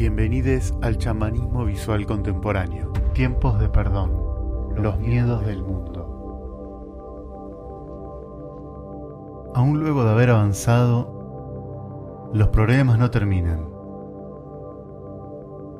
[0.00, 2.90] Bienvenidos al chamanismo visual contemporáneo.
[3.12, 4.10] Tiempos de perdón.
[4.74, 6.06] Los miedos del mundo.
[9.54, 13.68] Aún luego de haber avanzado, los problemas no terminan.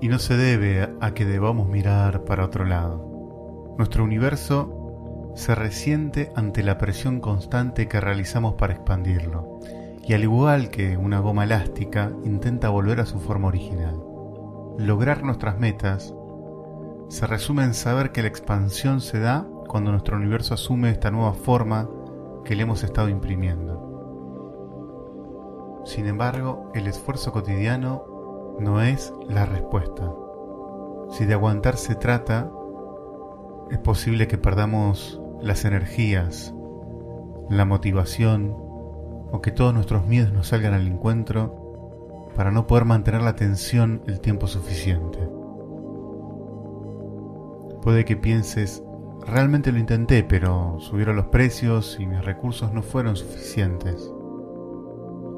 [0.02, 3.75] Y no se debe a que debamos mirar para otro lado.
[3.79, 9.61] Nuestro universo se resiente ante la presión constante que realizamos para expandirlo,
[10.07, 14.09] y al igual que una goma elástica, intenta volver a su forma original.
[14.80, 16.15] Lograr nuestras metas
[17.09, 21.34] se resume en saber que la expansión se da cuando nuestro universo asume esta nueva
[21.34, 21.87] forma
[22.47, 23.91] que le hemos estado imprimiendo.
[25.84, 30.11] Sin embargo, el esfuerzo cotidiano no es la respuesta.
[31.11, 32.51] Si de aguantar se trata,
[33.70, 36.55] es posible que perdamos las energías,
[37.51, 38.56] la motivación
[39.31, 41.59] o que todos nuestros miedos nos salgan al encuentro
[42.34, 45.19] para no poder mantener la atención el tiempo suficiente.
[47.83, 48.83] Puede que pienses,
[49.27, 54.12] realmente lo intenté, pero subieron los precios y mis recursos no fueron suficientes.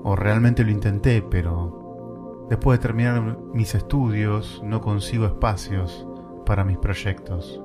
[0.05, 6.07] O realmente lo intenté, pero después de terminar mis estudios no consigo espacios
[6.45, 7.63] para mis proyectos.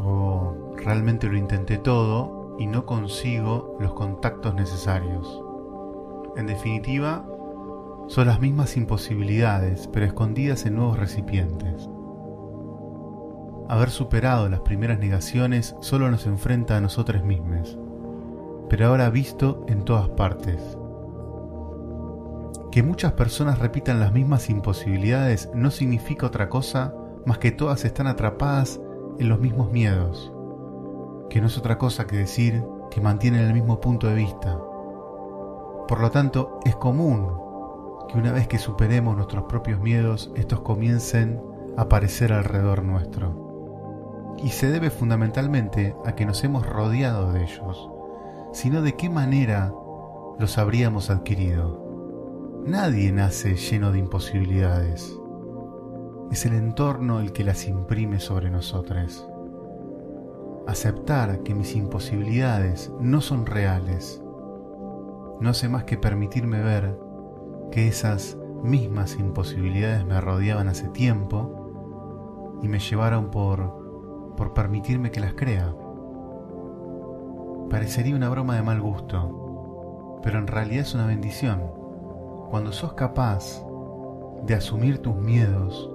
[0.00, 5.47] O realmente lo intenté todo y no consigo los contactos necesarios.
[6.38, 7.26] En definitiva,
[8.06, 11.90] son las mismas imposibilidades, pero escondidas en nuevos recipientes.
[13.68, 17.76] Haber superado las primeras negaciones solo nos enfrenta a nosotros mismos,
[18.70, 20.78] pero ahora visto en todas partes.
[22.70, 26.94] Que muchas personas repitan las mismas imposibilidades no significa otra cosa
[27.26, 28.80] más que todas están atrapadas
[29.18, 30.32] en los mismos miedos,
[31.30, 34.56] que no es otra cosa que decir que mantienen el mismo punto de vista.
[35.88, 37.32] Por lo tanto, es común
[38.08, 41.40] que una vez que superemos nuestros propios miedos, estos comiencen
[41.78, 47.90] a aparecer alrededor nuestro y se debe fundamentalmente a que nos hemos rodeado de ellos,
[48.52, 49.72] sino de qué manera
[50.38, 52.62] los habríamos adquirido.
[52.66, 55.18] Nadie nace lleno de imposibilidades.
[56.30, 59.26] Es el entorno el que las imprime sobre nosotros.
[60.66, 64.22] Aceptar que mis imposibilidades no son reales
[65.40, 66.98] no hace más que permitirme ver
[67.70, 73.78] que esas mismas imposibilidades me rodeaban hace tiempo y me llevaron por
[74.38, 75.74] por permitirme que las crea.
[77.68, 81.60] Parecería una broma de mal gusto, pero en realidad es una bendición.
[82.48, 83.60] Cuando sos capaz
[84.46, 85.90] de asumir tus miedos,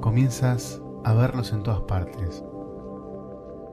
[0.00, 2.44] comienzas a verlos en todas partes.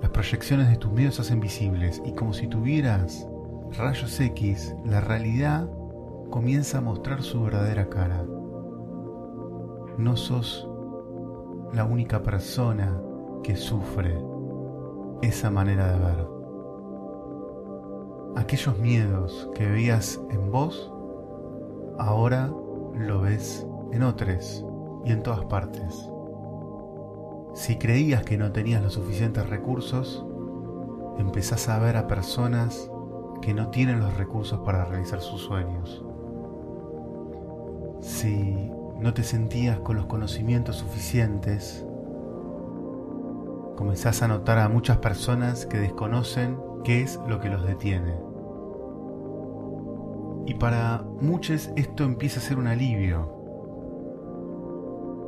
[0.01, 3.27] Las proyecciones de tus miedos se hacen visibles y como si tuvieras
[3.77, 5.69] rayos X, la realidad
[6.29, 8.25] comienza a mostrar su verdadera cara.
[9.97, 10.67] No sos
[11.73, 13.01] la única persona
[13.43, 14.21] que sufre
[15.21, 16.27] esa manera de ver.
[18.35, 20.91] Aquellos miedos que veías en vos,
[21.97, 22.51] ahora
[22.93, 24.65] lo ves en otros
[25.05, 26.09] y en todas partes.
[27.53, 30.25] Si creías que no tenías los suficientes recursos,
[31.17, 32.90] empezás a ver a personas
[33.41, 36.03] que no tienen los recursos para realizar sus sueños.
[38.01, 41.85] Si no te sentías con los conocimientos suficientes,
[43.75, 48.13] comenzás a notar a muchas personas que desconocen qué es lo que los detiene.
[50.45, 53.41] Y para muchos esto empieza a ser un alivio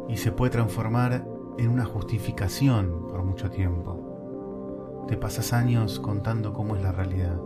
[0.09, 1.25] y se puede transformar
[1.57, 5.05] en una justificación por mucho tiempo.
[5.07, 7.37] Te pasas años contando cómo es la realidad,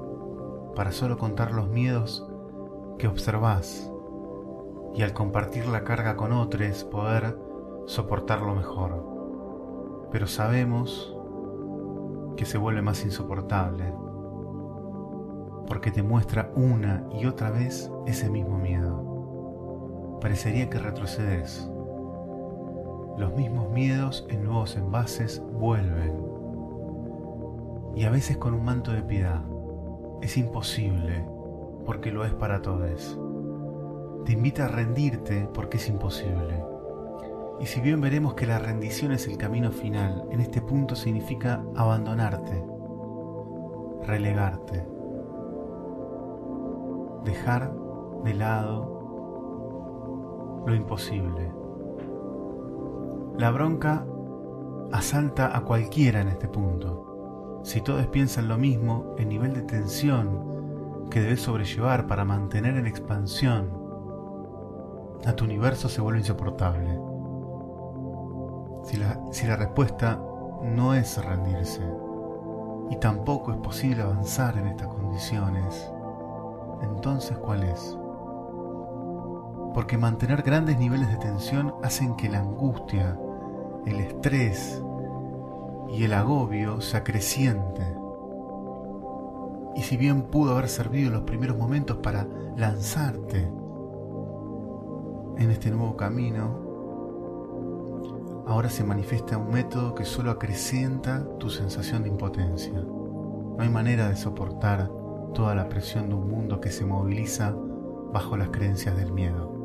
[0.78, 2.26] para solo contar los miedos
[2.98, 3.92] que observás
[4.96, 7.38] y al compartir la carga con otros poder
[7.86, 9.18] soportarlo mejor
[10.12, 11.16] pero sabemos
[12.38, 13.94] que se vuelve más insoportable,
[15.68, 20.18] porque te muestra una y otra vez ese mismo miedo.
[20.22, 21.70] Parecería que retrocedes.
[23.18, 26.26] Los mismos miedos en nuevos envases vuelven,
[27.96, 29.41] y a veces con un manto de piedad.
[30.22, 31.25] Es imposible,
[31.85, 33.19] porque lo es para todos.
[34.25, 36.61] Te invita a rendirte porque es imposible
[37.59, 41.64] y si bien veremos que la rendición es el camino final, en este punto significa
[41.75, 42.64] abandonarte,
[44.03, 44.85] relegarte,
[47.23, 47.73] dejar
[48.23, 48.93] de lado
[50.67, 51.52] lo imposible.
[53.37, 54.05] La bronca
[54.91, 57.07] asalta a cualquiera en este punto.
[57.67, 62.87] Si todos piensan lo mismo, el nivel de tensión que debes sobrellevar para mantener en
[62.87, 63.69] expansión
[65.25, 66.97] a tu universo se vuelve insoportable.
[68.85, 70.17] Si la, si la respuesta
[70.64, 71.84] no es rendirse,
[72.90, 75.91] y tampoco es posible avanzar en estas condiciones,
[76.84, 77.97] entonces ¿cuál es?
[79.73, 83.20] Porque mantener grandes niveles de tensión hacen que la angustia,
[83.85, 84.81] el estrés
[85.89, 87.84] y el agobio se acreciente.
[89.75, 93.51] Y si bien pudo haber servido en los primeros momentos para lanzarte
[95.37, 96.66] en este nuevo camino,
[98.47, 102.73] ahora se manifiesta un método que solo acrecienta tu sensación de impotencia.
[102.73, 104.89] No hay manera de soportar
[105.34, 107.53] toda la presión de un mundo que se moviliza
[108.11, 109.57] bajo las creencias del miedo.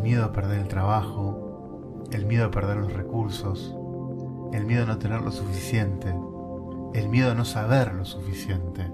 [0.00, 3.76] El miedo a perder el trabajo, el miedo a perder los recursos,
[4.50, 6.14] el miedo a no tener lo suficiente,
[6.94, 8.90] el miedo a no saber lo suficiente,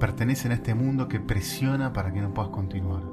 [0.00, 3.04] pertenecen a este mundo que presiona para que no puedas continuar.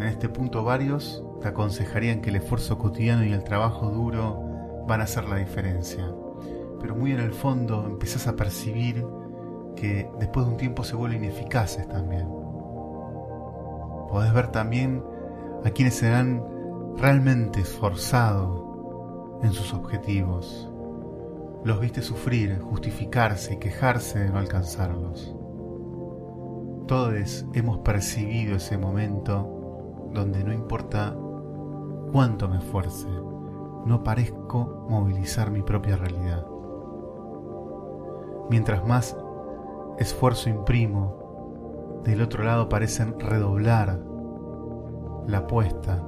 [0.00, 5.00] En este punto varios te aconsejarían que el esfuerzo cotidiano y el trabajo duro van
[5.00, 6.06] a hacer la diferencia.
[6.78, 9.02] Pero muy en el fondo empezás a percibir
[9.76, 12.45] que después de un tiempo se vuelven ineficaces también.
[14.16, 15.04] Podés ver también
[15.62, 16.42] a quienes se han
[16.96, 20.72] realmente esforzado en sus objetivos.
[21.64, 25.36] Los viste sufrir, justificarse y quejarse de no alcanzarlos.
[26.86, 31.14] Todos hemos percibido ese momento donde no importa
[32.10, 33.08] cuánto me esfuerce,
[33.84, 36.46] no parezco movilizar mi propia realidad.
[38.48, 39.14] Mientras más
[39.98, 41.25] esfuerzo imprimo,
[42.10, 44.00] del otro lado parecen redoblar
[45.26, 46.02] la apuesta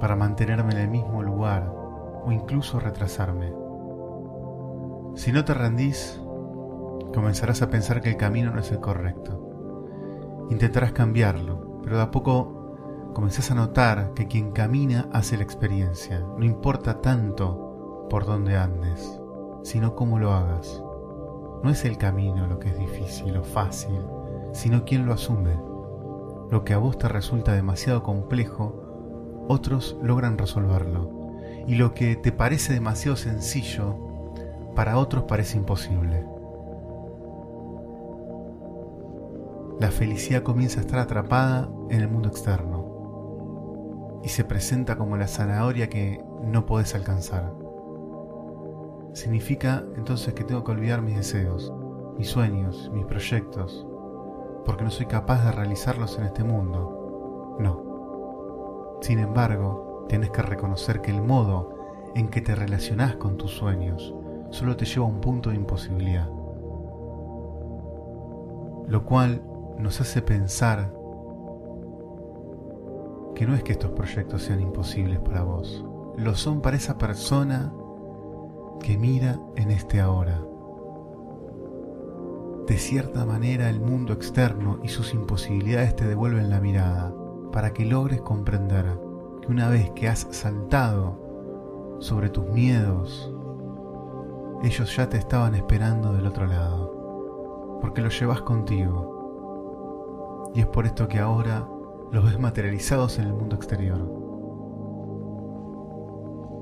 [0.00, 1.70] para mantenerme en el mismo lugar
[2.24, 3.52] o incluso retrasarme.
[5.14, 6.20] Si no te rendís,
[7.12, 10.46] comenzarás a pensar que el camino no es el correcto.
[10.50, 16.20] Intentarás cambiarlo, pero de a poco comenzás a notar que quien camina hace la experiencia.
[16.20, 19.20] No importa tanto por dónde andes,
[19.62, 20.82] sino cómo lo hagas.
[21.62, 24.00] No es el camino lo que es difícil o fácil,
[24.52, 25.56] sino quién lo asume.
[26.50, 31.10] Lo que a vos te resulta demasiado complejo, otros logran resolverlo.
[31.66, 33.96] Y lo que te parece demasiado sencillo,
[34.74, 36.24] para otros parece imposible.
[39.80, 45.28] La felicidad comienza a estar atrapada en el mundo externo y se presenta como la
[45.28, 47.52] zanahoria que no podés alcanzar.
[49.12, 51.72] Significa entonces que tengo que olvidar mis deseos,
[52.16, 53.87] mis sueños, mis proyectos,
[54.64, 57.56] porque no soy capaz de realizarlos en este mundo.
[57.58, 58.98] No.
[59.00, 61.76] Sin embargo, tienes que reconocer que el modo
[62.14, 64.14] en que te relacionás con tus sueños
[64.50, 66.28] solo te lleva a un punto de imposibilidad.
[68.86, 69.42] Lo cual
[69.78, 70.92] nos hace pensar
[73.34, 75.84] que no es que estos proyectos sean imposibles para vos,
[76.16, 77.72] lo son para esa persona
[78.82, 80.47] que mira en este ahora.
[82.68, 87.14] De cierta manera el mundo externo y sus imposibilidades te devuelven la mirada
[87.50, 88.84] para que logres comprender
[89.40, 93.32] que una vez que has saltado sobre tus miedos,
[94.62, 100.52] ellos ya te estaban esperando del otro lado, porque los llevas contigo.
[100.54, 101.66] Y es por esto que ahora
[102.12, 103.98] los ves materializados en el mundo exterior.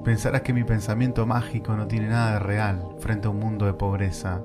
[0.05, 3.75] Pensarás que mi pensamiento mágico no tiene nada de real frente a un mundo de
[3.75, 4.45] pobreza,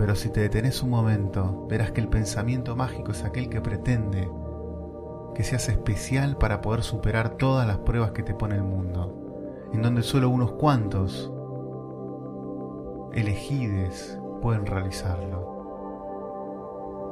[0.00, 4.30] pero si te detenés un momento, verás que el pensamiento mágico es aquel que pretende
[5.34, 9.82] que seas especial para poder superar todas las pruebas que te pone el mundo, en
[9.82, 11.30] donde solo unos cuantos
[13.12, 15.50] elegides pueden realizarlo.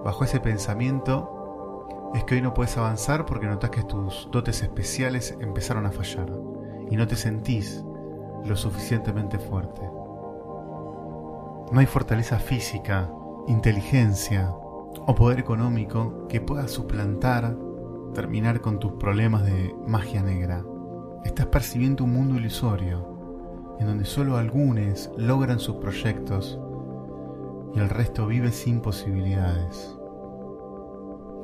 [0.03, 5.37] Bajo ese pensamiento es que hoy no puedes avanzar porque notas que tus dotes especiales
[5.41, 6.33] empezaron a fallar
[6.91, 7.85] y no te sentís
[8.47, 9.83] lo suficientemente fuerte.
[11.71, 13.11] No hay fortaleza física,
[13.47, 17.59] inteligencia o poder económico que pueda suplantar,
[18.15, 20.65] terminar con tus problemas de magia negra.
[21.25, 26.59] Estás percibiendo un mundo ilusorio, en donde solo algunos logran sus proyectos
[27.75, 29.95] y el resto vive sin posibilidades.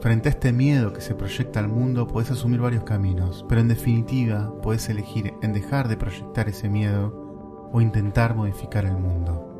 [0.00, 3.68] Frente a este miedo que se proyecta al mundo puedes asumir varios caminos, pero en
[3.68, 9.53] definitiva puedes elegir en dejar de proyectar ese miedo o intentar modificar el mundo.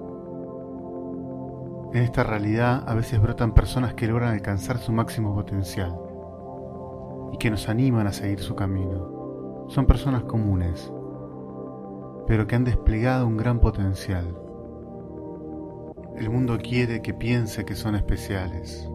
[1.94, 5.96] En esta realidad a veces brotan personas que logran alcanzar su máximo potencial
[7.32, 9.66] y que nos animan a seguir su camino.
[9.68, 10.92] Son personas comunes,
[12.26, 14.36] pero que han desplegado un gran potencial.
[16.16, 18.90] el mundo quiere que piense que son especiales,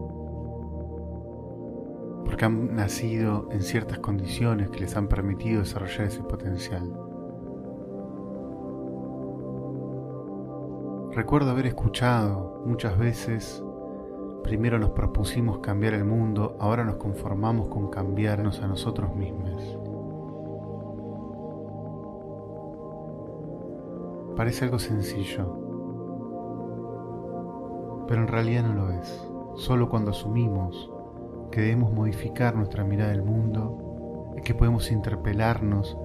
[2.26, 7.09] porque han nacido en ciertas condiciones que les han permitido desarrollar ese potencial.
[11.12, 13.64] Recuerdo haber escuchado muchas veces,
[14.44, 19.76] primero nos propusimos cambiar el mundo, ahora nos conformamos con cambiarnos a nosotros mismos.
[24.36, 25.56] Parece algo sencillo,
[28.06, 29.28] pero en realidad no lo es.
[29.56, 30.92] Solo cuando asumimos
[31.50, 35.98] que debemos modificar nuestra mirada del mundo es que podemos interpelarnos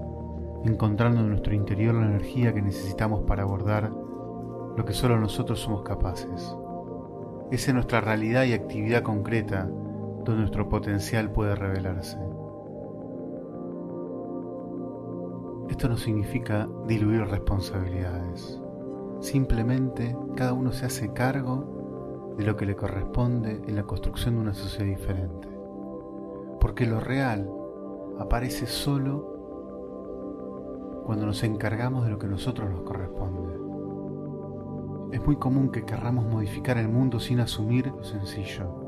[0.63, 3.91] encontrando en nuestro interior la energía que necesitamos para abordar
[4.75, 6.55] lo que solo nosotros somos capaces.
[7.51, 12.17] Es en nuestra realidad y actividad concreta donde nuestro potencial puede revelarse.
[15.69, 18.61] Esto no significa diluir responsabilidades.
[19.19, 24.41] Simplemente cada uno se hace cargo de lo que le corresponde en la construcción de
[24.41, 25.47] una sociedad diferente.
[26.59, 27.49] Porque lo real
[28.19, 29.33] aparece solo
[31.05, 33.44] cuando nos encargamos de lo que nosotros nos corresponde.
[35.11, 38.83] Es muy común que querramos modificar el mundo sin asumir lo sencillo.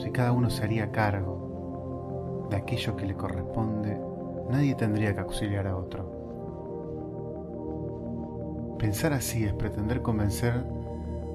[0.00, 4.00] Si cada uno se haría cargo de aquello que le corresponde,
[4.50, 6.24] nadie tendría que auxiliar a otro.
[8.78, 10.64] Pensar así es pretender convencer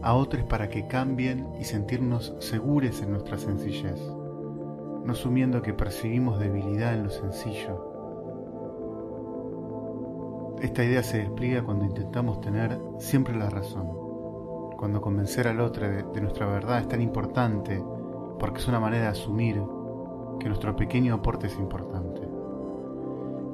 [0.01, 3.99] a otros para que cambien y sentirnos seguros en nuestra sencillez,
[5.03, 7.88] no asumiendo que percibimos debilidad en lo sencillo
[10.61, 13.87] esta idea se despliega cuando intentamos tener siempre la razón,
[14.77, 17.81] cuando convencer al otro de, nuestra verdad es tan importante
[18.39, 19.61] porque es una manera de asumir
[20.39, 22.21] que nuestro pequeño aporte es importante.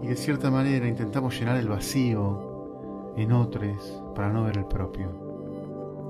[0.02, 5.10] Y de cierta manera intentamos llenar el vacío en otros para no ver el propio.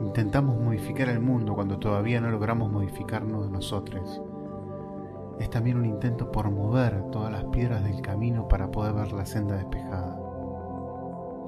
[0.01, 4.21] Intentamos modificar el mundo cuando todavía no logramos modificarnos nosotros.
[5.39, 9.25] Es también un intento por mover todas las piedras del camino para poder ver la
[9.25, 10.14] senda despejada.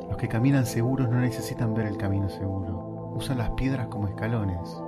[0.08, 4.82] Los que caminan seguros no necesitan ver el camino seguro, usan las piedras como escalones.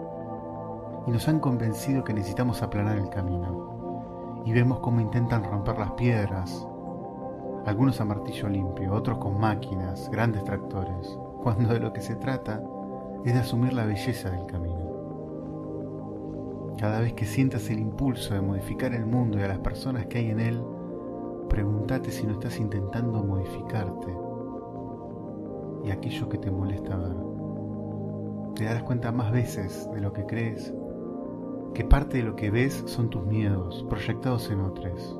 [1.07, 4.41] Y nos han convencido que necesitamos aplanar el camino.
[4.45, 6.65] Y vemos cómo intentan romper las piedras,
[7.65, 12.63] algunos a martillo limpio, otros con máquinas, grandes tractores, cuando de lo que se trata
[13.25, 14.89] es de asumir la belleza del camino.
[16.77, 20.19] Cada vez que sientas el impulso de modificar el mundo y a las personas que
[20.19, 20.63] hay en él,
[21.49, 24.28] pregúntate si no estás intentando modificarte
[25.83, 27.15] y aquello que te molesta ver.
[28.55, 30.73] Te darás cuenta más veces de lo que crees
[31.73, 35.19] que parte de lo que ves son tus miedos proyectados en otros.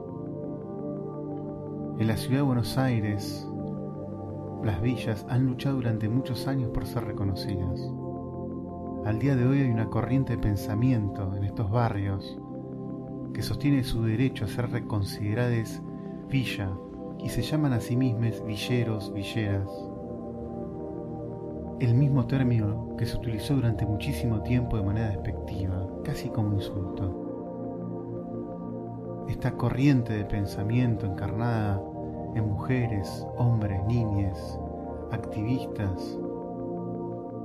[1.99, 3.47] En la ciudad de Buenos Aires,
[4.63, 7.79] las villas han luchado durante muchos años por ser reconocidas.
[9.05, 12.37] Al día de hoy hay una corriente de pensamiento en estos barrios
[13.33, 15.81] que sostiene su derecho a ser reconsideradas
[16.27, 16.69] villa
[17.19, 19.88] y se llaman a sí mismos villeros, villeras
[21.79, 27.25] el mismo término que se utilizó durante muchísimo tiempo de manera despectiva, casi como insulto.
[29.29, 31.81] Esta corriente de pensamiento encarnada
[32.35, 34.59] en mujeres, hombres, niñas,
[35.11, 36.19] activistas,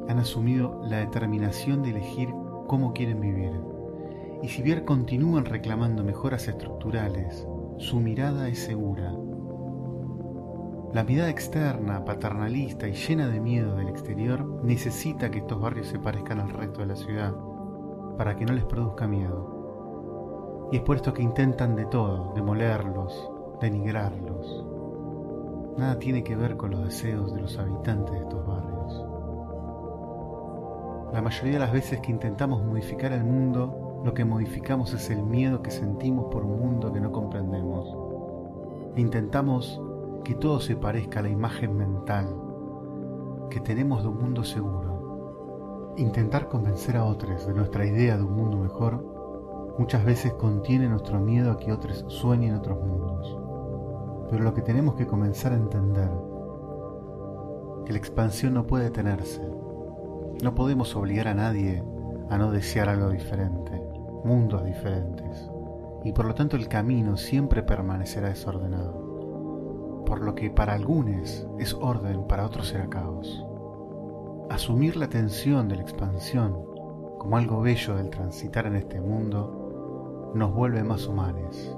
[0.08, 2.30] han asumido la determinación de elegir
[2.66, 3.52] cómo quieren vivir.
[4.42, 7.46] Y si bien continúan reclamando mejoras estructurales,
[7.78, 9.14] su mirada es segura
[10.94, 15.98] la mirada externa, paternalista y llena de miedo del exterior necesita que estos barrios se
[15.98, 17.34] parezcan al resto de la ciudad
[18.16, 20.68] para que no les produzca miedo.
[20.70, 23.28] Y es por esto que intentan de todo, demolerlos,
[23.60, 24.64] denigrarlos.
[25.76, 29.04] Nada tiene que ver con los deseos de los habitantes de estos barrios.
[31.12, 35.24] La mayoría de las veces que intentamos modificar el mundo, lo que modificamos es el
[35.24, 37.96] miedo que sentimos por un mundo que no comprendemos.
[38.94, 39.80] E intentamos
[40.24, 42.34] que todo se parezca a la imagen mental
[43.50, 45.92] que tenemos de un mundo seguro.
[45.98, 51.20] Intentar convencer a otros de nuestra idea de un mundo mejor muchas veces contiene nuestro
[51.20, 53.38] miedo a que otros sueñen otros mundos.
[54.30, 56.10] Pero lo que tenemos que comenzar a entender
[57.84, 59.46] que la expansión no puede detenerse.
[60.42, 61.84] No podemos obligar a nadie
[62.30, 63.78] a no desear algo diferente,
[64.24, 65.50] mundos diferentes,
[66.02, 69.03] y por lo tanto el camino siempre permanecerá desordenado
[70.14, 73.44] por lo que para algunos es orden, para otros será caos.
[74.48, 76.52] Asumir la tensión de la expansión
[77.18, 81.76] como algo bello del transitar en este mundo nos vuelve más humanos,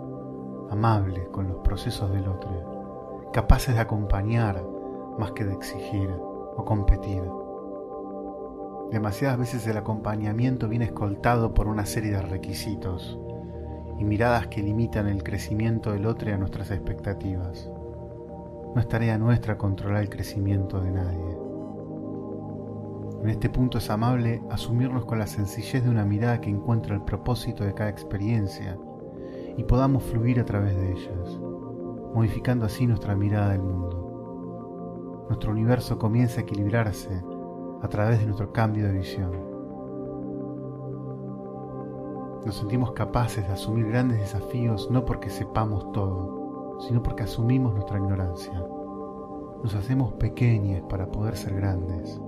[0.68, 4.62] amables con los procesos del otro, capaces de acompañar
[5.18, 7.22] más que de exigir o competir.
[8.90, 13.18] Demasiadas veces el acompañamiento viene escoltado por una serie de requisitos
[13.98, 17.70] y miradas que limitan el crecimiento del otro a nuestras expectativas.
[18.76, 21.38] No es tarea nuestra controlar el crecimiento de nadie.
[23.22, 27.00] En este punto es amable asumirnos con la sencillez de una mirada que encuentra el
[27.00, 28.76] propósito de cada experiencia
[29.56, 31.40] y podamos fluir a través de ellas,
[32.14, 35.24] modificando así nuestra mirada del mundo.
[35.30, 37.24] Nuestro universo comienza a equilibrarse
[37.80, 39.32] a través de nuestro cambio de visión.
[42.44, 46.45] Nos sentimos capaces de asumir grandes desafíos no porque sepamos todo,
[46.80, 48.62] sino porque asumimos nuestra ignorancia.
[49.62, 52.20] Nos hacemos pequeños para poder ser grandes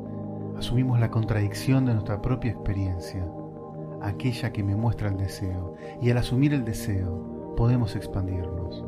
[0.58, 3.24] asumimos la contradicción de nuestra propia experiencia,
[4.02, 8.84] aquella que me muestra el deseo, y al asumir el deseo podemos expandirnos.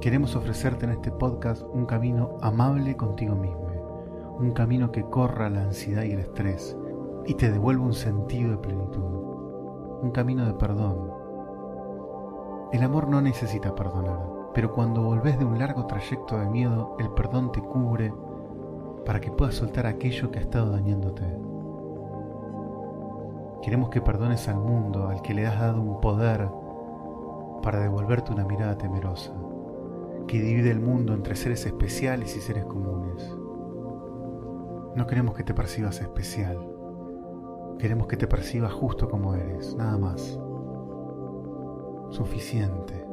[0.00, 5.62] Queremos ofrecerte en este podcast un camino amable contigo mismo, un camino que corra la
[5.62, 6.76] ansiedad y el estrés
[7.26, 9.02] y te devuelva un sentido de plenitud,
[10.02, 11.13] un camino de perdón.
[12.72, 14.20] El amor no necesita perdonar,
[14.52, 18.12] pero cuando volvés de un largo trayecto de miedo, el perdón te cubre
[19.04, 21.24] para que puedas soltar aquello que ha estado dañándote.
[23.62, 26.48] Queremos que perdones al mundo al que le has dado un poder
[27.62, 29.32] para devolverte una mirada temerosa,
[30.26, 33.36] que divide el mundo entre seres especiales y seres comunes.
[34.94, 36.58] No queremos que te percibas especial,
[37.78, 40.38] queremos que te percibas justo como eres, nada más.
[42.14, 43.04] Suficiente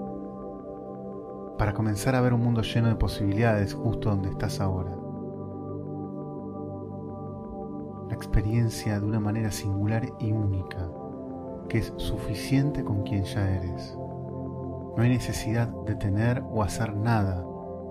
[1.57, 4.95] para comenzar a ver un mundo lleno de posibilidades justo donde estás ahora.
[8.11, 10.87] experiencia de una manera singular y única,
[11.67, 13.97] que es suficiente con quien ya eres.
[13.97, 17.43] No hay necesidad de tener o hacer nada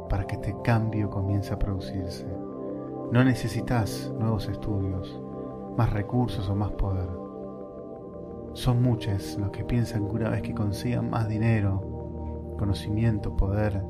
[0.09, 2.29] para que este cambio comience a producirse.
[3.11, 5.21] No necesitas nuevos estudios,
[5.77, 7.30] más recursos o más poder.
[8.53, 13.83] Son muchos los que piensan que una vez que consigan más dinero, conocimiento, poder,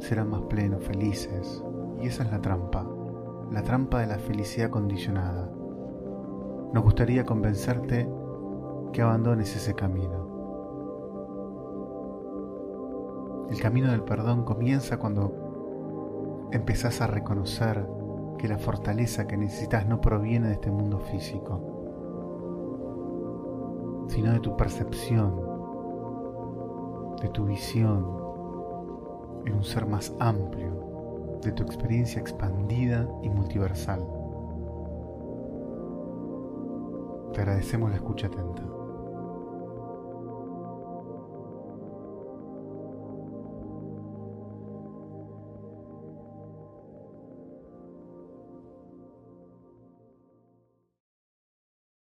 [0.00, 1.62] serán más plenos, felices.
[2.00, 2.86] Y esa es la trampa,
[3.50, 5.50] la trampa de la felicidad condicionada.
[6.72, 8.08] Nos gustaría convencerte
[8.92, 10.24] que abandones ese camino.
[13.50, 17.86] El camino del perdón comienza cuando empezás a reconocer
[18.38, 21.73] que la fortaleza que necesitas no proviene de este mundo físico,
[24.08, 25.40] sino de tu percepción,
[27.20, 28.24] de tu visión
[29.46, 34.06] en un ser más amplio, de tu experiencia expandida y multiversal.
[37.32, 38.73] Te agradecemos la escucha atenta.